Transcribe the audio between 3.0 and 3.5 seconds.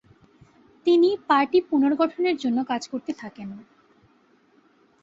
থাকেন।